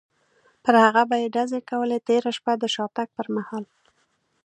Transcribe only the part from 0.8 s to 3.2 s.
هغه به یې ډزې کولې، تېره شپه د شاتګ